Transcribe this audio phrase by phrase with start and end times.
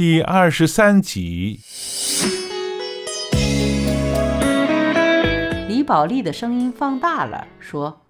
[0.00, 1.60] 第二十三集。
[5.68, 8.00] 李宝莉的声音放大了，说：“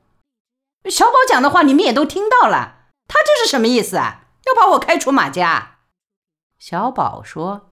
[0.88, 4.28] 小宝讲的话你们也都听到了，他这是什么意思啊？
[4.46, 5.78] 要把我开除马家？”
[6.60, 7.70] 小宝说：“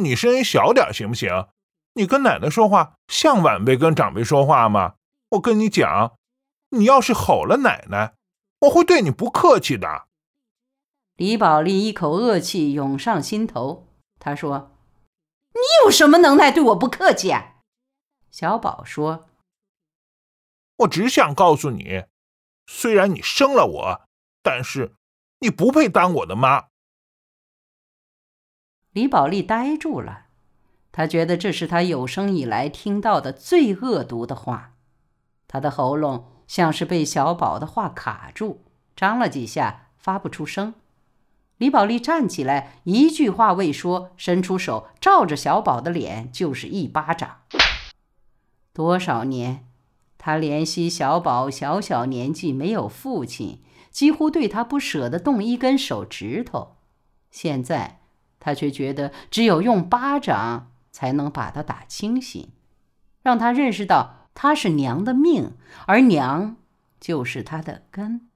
[0.00, 1.48] 你声音小点行不行？
[1.96, 4.94] 你跟奶奶说话像晚辈跟长辈说话吗？
[5.32, 6.14] 我跟你讲，
[6.70, 8.14] 你要是吼了奶奶，
[8.60, 10.04] 我会对你不客气的。”
[11.20, 13.86] 李宝莉一口恶气涌上心头，
[14.18, 14.70] 她说
[15.52, 17.56] ：“你有什么能耐对我不客气啊？”
[18.32, 19.28] 小宝说
[20.80, 22.04] ：“我只想告诉你，
[22.66, 24.08] 虽然你生了我，
[24.42, 24.94] 但是
[25.40, 26.68] 你不配当我的妈。”
[28.92, 30.28] 李宝莉呆住了，
[30.90, 34.78] 她觉得这是她有生以来听到的最恶毒的话，
[35.46, 38.64] 她的喉咙像是被小宝的话卡住，
[38.96, 40.72] 张了几下发不出声。
[41.60, 47.42] 李宝莉站起来，一句话未说，伸出手照着小宝的脸就是一巴掌。
[48.72, 49.66] 多少年，
[50.16, 56.76] 他怜惜小宝小小年纪没有父亲，几乎对他不舍得动一根手指头。
[57.30, 58.00] 现在，
[58.38, 62.48] 他却觉得只有用巴掌才能把他打清醒，
[63.22, 65.52] 让他认识到他是娘的命，
[65.84, 66.56] 而娘
[66.98, 68.29] 就是他的根。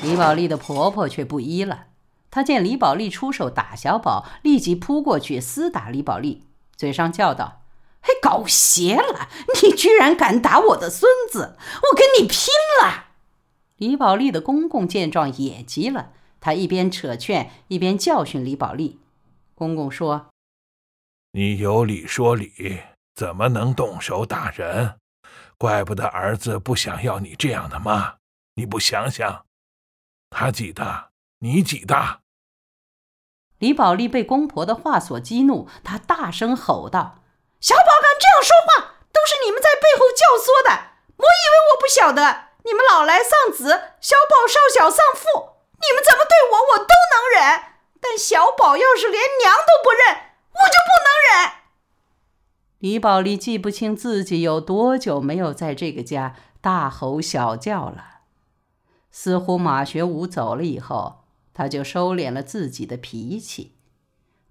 [0.00, 1.86] 李宝莉的婆婆却不依了，
[2.30, 6.44] 她见李宝莉出手打小宝，立即扑过去厮打李宝莉，
[6.76, 7.62] 嘴上叫道
[8.00, 9.28] ：“嘿，搞邪了！
[9.62, 11.56] 你居然敢打我的孙子，
[11.90, 12.48] 我跟你拼
[12.80, 13.06] 了！”
[13.76, 19.00] 李宝莉的公公见状也急了，他一边扯劝，一边教训李宝莉。
[19.56, 20.28] 公公说
[21.32, 22.82] ：“你有理说理，
[23.16, 24.94] 怎么能动手打人？
[25.56, 28.14] 怪不得儿子不想要你这样的妈，
[28.54, 29.44] 你不想想？”
[30.30, 32.20] 他几大，你几大？
[33.58, 37.24] 李宝莉被公婆的话所激怒，她大声吼道
[37.60, 40.92] ：“小宝敢这样说话，都是你们在背后教唆的！
[41.16, 47.62] 我以为我不晓得，你们老来丧子，小宝少小丧父，你们怎么对我，我都能忍。
[48.00, 51.52] 但小宝要是连娘都不认，我就不能忍。”
[52.78, 58.17] 李宝莉记不清自己有多久没有在这个家大吼小叫了。
[59.20, 63.72] 似乎马学武走了以后，他就收敛了自己的脾气。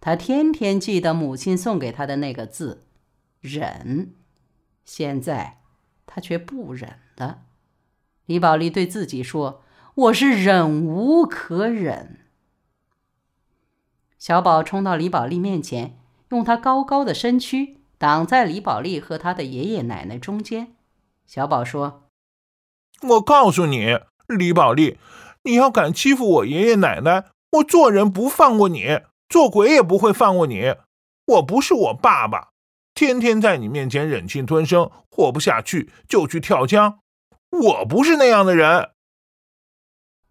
[0.01, 2.83] 他天天记得母亲送给他的那个字
[3.39, 4.13] “忍”，
[4.83, 5.61] 现在
[6.05, 7.43] 他却不忍了。
[8.25, 9.63] 李宝莉对自己说
[9.95, 12.25] ：“我是忍无可忍。”
[14.19, 15.97] 小宝冲到李宝莉面前，
[16.31, 20.75] 用他高高的身躯挡在李宝莉和他的爷爷奶奶中间。
[21.25, 22.09] 小宝说
[23.07, 24.97] ：“我告诉你。”李宝莉，
[25.43, 30.75] 你要敢欺负我爷爷奶奶，我做人不放过你，做鬼也不会放过你。
[31.25, 32.49] 我不是我爸爸，
[32.93, 36.99] 天天在你面前忍气吞声，活不下去就去跳江。
[37.49, 38.91] 我不是那样的人。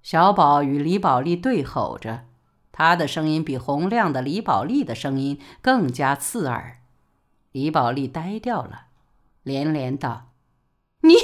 [0.03, 2.27] 小宝与李宝莉对吼着，
[2.71, 6.83] 他的声音比洪亮的李宝莉的声音更加刺耳。
[7.53, 8.89] 李宝莉呆掉了，
[9.43, 10.33] 连连道
[11.01, 11.21] ：“你你。”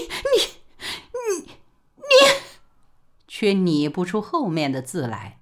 [3.43, 5.41] 却拟不出后面的字来。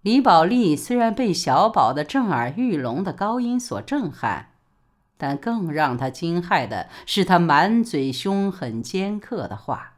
[0.00, 4.54] 李宝莉虽然被小宝的震耳欲聋的高音所震撼，
[5.18, 9.96] 但更让他惊骇的是他满嘴凶狠尖刻的话。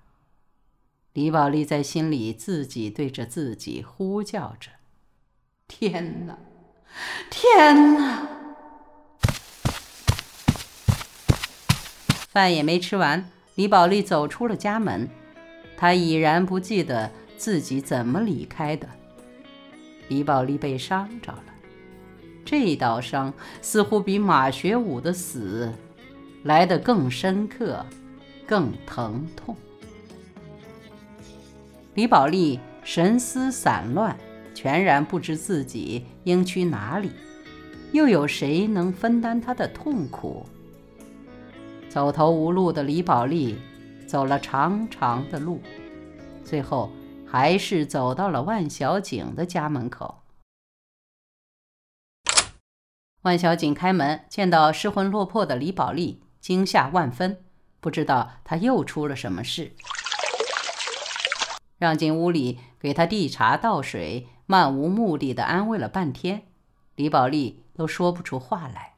[1.12, 4.72] 李宝莉在心里自己对着自己呼叫着
[5.68, 6.36] ：“天哪，
[7.30, 8.26] 天哪！”
[12.26, 15.08] 饭也没吃完，李宝莉走出了家门。
[15.80, 18.86] 他已然不记得自己怎么离开的。
[20.08, 21.44] 李宝莉被伤着了，
[22.44, 23.32] 这道伤
[23.62, 25.72] 似乎比马学武的死
[26.42, 27.82] 来得更深刻、
[28.46, 29.56] 更疼痛。
[31.94, 34.14] 李宝莉神思散乱，
[34.54, 37.10] 全然不知自己应去哪里，
[37.92, 40.44] 又有谁能分担她的痛苦？
[41.88, 43.56] 走投无路的李宝莉。
[44.10, 45.62] 走了长长的路，
[46.44, 46.90] 最后
[47.24, 50.24] 还是走到了万小景的家门口。
[53.22, 57.44] 万小景开门，见到失魂落魄的李宝莉，惊吓万分，
[57.78, 59.76] 不知道他又出了什么事，
[61.78, 66.48] 让进屋里给他递茶倒水，漫无目的的安慰了半天，
[66.96, 68.94] 李宝莉都说不出话来。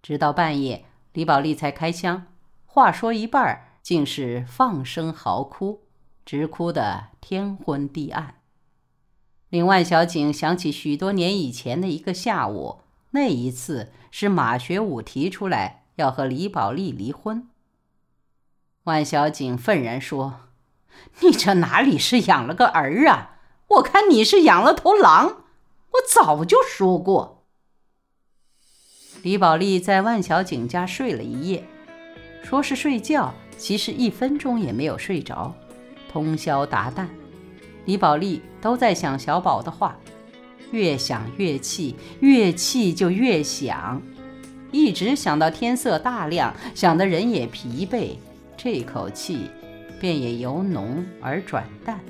[0.00, 2.28] 直到半夜，李宝莉才开腔，
[2.64, 3.64] 话说一半儿。
[3.86, 5.84] 竟是放声嚎哭，
[6.24, 8.40] 直哭得天昏地暗。
[9.48, 12.80] 令万小景想起许多年以前的一个下午，
[13.12, 17.48] 那一次是马学武提出来要和李宝莉离婚。
[18.82, 20.40] 万小景愤然说
[21.22, 23.38] ：“你这哪里是养了个儿啊？
[23.68, 25.44] 我看你是养了头狼！
[25.90, 27.44] 我早就说过。”
[29.22, 31.68] 李宝莉在万小景家睡了一夜，
[32.42, 35.54] 说是睡觉，其实一分钟也没有睡着，
[36.10, 37.06] 通宵达旦。
[37.84, 39.96] 李宝莉都在想小宝的话，
[40.72, 44.02] 越想越气，越气就越想，
[44.72, 48.16] 一直想到天色大亮，想得人也疲惫。
[48.56, 49.50] 这口气
[50.00, 52.00] 便也由浓而转淡。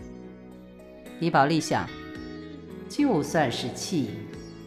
[1.21, 1.87] 李宝莉想，
[2.89, 4.11] 就算是气，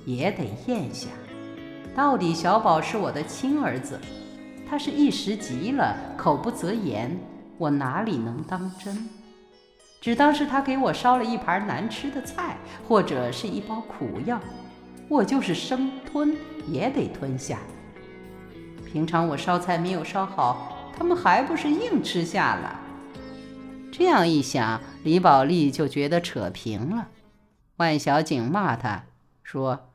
[0.06, 1.08] 也得咽下。
[1.96, 4.00] 到底小宝是我的亲儿子，
[4.70, 7.18] 他是一时急了，口不择言，
[7.58, 9.10] 我哪里能当真？
[10.00, 12.58] 只当是他给我烧了一盘难吃的菜，
[12.88, 14.40] 或者是一包苦药，
[15.08, 16.38] 我就是生吞
[16.68, 17.58] 也得吞下。
[18.86, 20.76] 平常我烧菜没有烧好。
[20.98, 22.78] 他们还不是硬吃下了？
[23.90, 27.08] 这样一想，李宝莉就觉得扯平了。
[27.78, 29.06] 万小景骂他
[29.42, 29.92] 说：“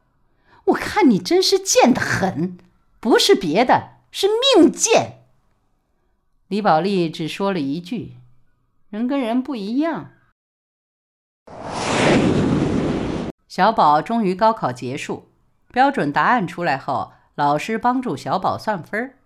[0.64, 2.56] 我看你真是贱得很，
[3.00, 5.24] 不是别的，是命贱。”
[6.46, 8.14] 李宝莉只说了一句
[8.88, 10.12] ：“人跟人不一样。”
[13.48, 15.28] 小宝终于高考结束，
[15.72, 19.18] 标准答案出来后，老师帮助小宝算分儿。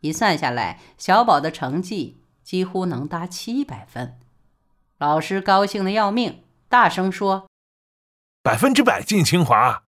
[0.00, 4.18] 一算下来，小宝的成绩几乎能达七百分，
[4.96, 7.46] 老师高兴的要命，大声说
[8.42, 9.82] ：“百分之百进清华！”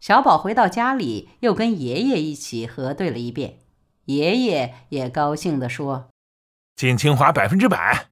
[0.00, 3.58] 小宝回到家里，又跟爷爷一起核对了一遍，
[4.04, 6.10] 爷爷也高兴地说
[6.76, 8.08] ：“进清华百分之百！”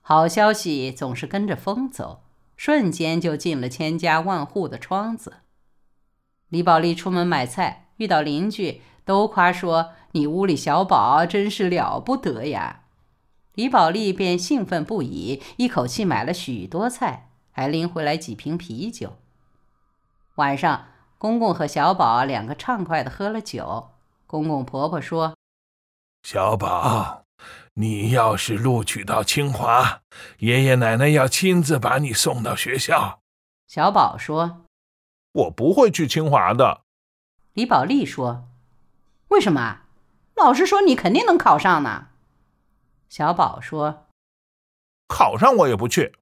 [0.00, 2.24] 好消息总是跟着风走，
[2.56, 5.38] 瞬间就进了千家万户的窗子。
[6.48, 8.82] 李宝莉出门买菜，遇到邻居。
[9.04, 12.82] 都夸说你屋里小宝真是了不得呀！
[13.54, 19.16] 李宝莉便兴奋不已，一口气买了许多菜，还拎回来几瓶啤酒。
[20.38, 20.86] 晚上，
[21.18, 23.90] 公公和小宝两个畅快的喝了酒。
[24.24, 25.36] 公公婆婆说
[26.22, 27.24] ：“小宝，
[27.74, 30.02] 你要是录取到清华，
[30.38, 33.18] 爷爷奶奶要亲自把你送到学校。”
[33.66, 34.64] 小宝说
[35.32, 36.82] ：“我不会去清华的。”
[37.54, 38.44] 李宝莉说。
[39.30, 39.80] 为什么？
[40.36, 42.10] 老师说你肯定能考上呢。
[43.08, 44.06] 小宝说
[45.08, 46.16] ：“考上我也不去。”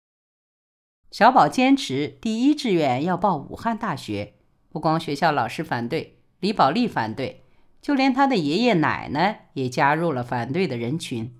[1.11, 4.35] 小宝坚持第一志愿要报武汉大学，
[4.69, 7.45] 不光学校老师反对，李宝莉反对，
[7.81, 11.35] 就连他的爷爷奶奶也加入了反对的人群。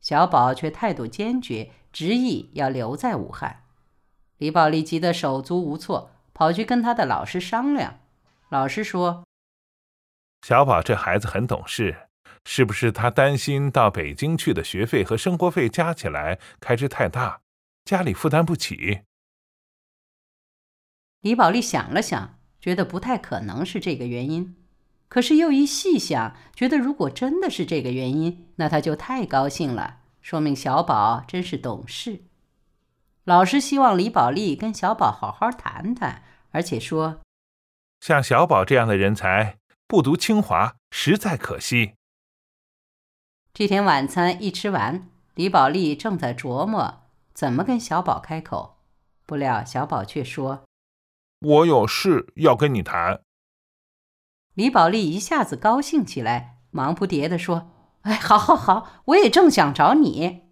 [0.00, 3.64] 小宝却态度坚决，执意要留在武汉。
[4.38, 8.00] 李宝莉急得手足无措，跑去跟他的老师商量。
[8.48, 9.24] 老师说。
[10.46, 12.08] 小宝这孩子很懂事，
[12.44, 17.40] 是不是他担心到北京去的学费和生活费加起来开支太大，
[17.84, 19.02] 家里负担不起？
[21.20, 24.56] 李宝莉想了想，觉得不太可能是这个原因，
[25.08, 32.24] 可是又一细想，觉得如果真的是这个原因，那他就太高兴了，说明小宝真是懂事。
[33.24, 37.20] 老师希望李宝莉跟小宝好好谈谈，而且说，
[38.00, 39.58] 像小宝这样的人才。
[39.86, 41.96] 不读清华实在可惜。
[43.52, 47.01] 这天晚餐一吃完，李宝莉正在琢磨
[47.34, 48.78] 怎么跟小宝开口，
[49.26, 50.64] 不料小宝却说
[51.40, 53.22] ：“我有事要跟你谈。”
[54.54, 57.70] 李宝莉一下子高兴起来，忙不迭地说
[58.02, 60.42] ：“哎，好，好，好，我也正想找你。”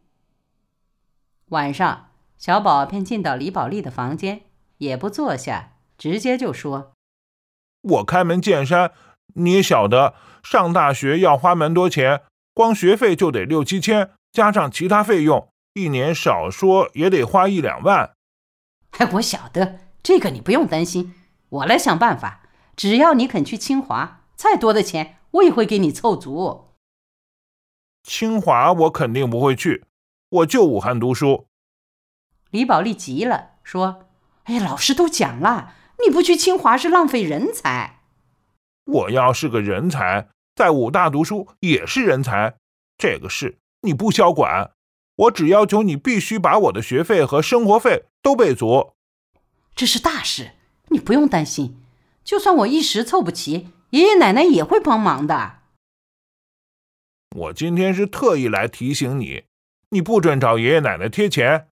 [1.51, 4.43] 晚上，小宝便进到李宝莉的房间，
[4.79, 6.93] 也不坐下，直接就说
[7.83, 8.93] ：“我开门见山。”
[9.35, 12.23] 你也晓得，上大学要花蛮多钱，
[12.53, 18.15] 光学费就得六七千，加上其他费用，一年少说也得花一两万。
[18.99, 21.15] 哎，我晓得这个，你不用担心，
[21.49, 22.43] 我来想办法。
[22.77, 26.75] 只要你肯去清华，再多的钱我也会给你凑足。
[28.03, 29.85] 清华我肯定不会去，
[30.31, 31.47] 我就武汉读书。
[32.51, 34.09] 李宝莉急了，说
[34.45, 35.75] ：“哎，老师都讲了，
[36.05, 38.01] 你不去清华是浪费人才。”
[38.87, 42.57] 我要是个人才，在武大读书也是人才。
[42.97, 44.73] 这个事你不消管，
[45.21, 48.93] 我只要求你必须把我的学费和生活费都备足。
[49.75, 50.53] 这是大事，
[50.89, 51.77] 你不用担心。
[52.25, 55.59] 就算我一时凑不齐，爷爷奶奶也会帮忙的。
[57.37, 59.45] 我今天是特意来提醒你，
[59.91, 61.69] 你不准找爷爷奶奶贴钱。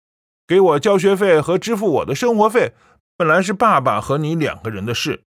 [0.46, 2.72] 给我交学费和支付我的生活费，
[3.16, 5.24] 本来是爸爸和你两个人的事，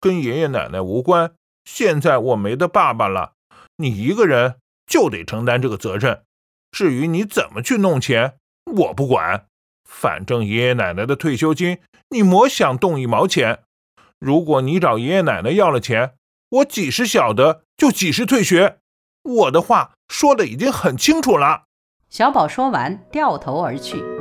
[0.00, 1.32] 跟爷爷奶奶无关。
[1.64, 3.32] 现在我没得爸爸了，
[3.76, 4.56] 你一个人
[4.86, 6.22] 就得承担这个责任。
[6.70, 8.34] 至于你怎么去弄钱，
[8.66, 9.46] 我不管。
[9.84, 11.78] 反正爷爷奶奶的退休金，
[12.10, 13.60] 你莫想动一毛钱。
[14.18, 16.14] 如果你找爷爷奶奶要了钱，
[16.50, 18.78] 我几时晓得就几时退学。
[19.22, 21.64] 我的话说的已经很清楚了。
[22.08, 24.17] 小宝说完，掉头而去。